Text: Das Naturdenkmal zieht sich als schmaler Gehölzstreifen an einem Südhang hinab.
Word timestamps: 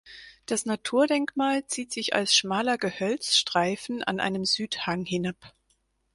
Das 0.47 0.65
Naturdenkmal 0.65 1.67
zieht 1.67 1.91
sich 1.91 2.15
als 2.15 2.35
schmaler 2.35 2.79
Gehölzstreifen 2.79 4.01
an 4.03 4.19
einem 4.19 4.45
Südhang 4.45 5.05
hinab. 5.05 5.53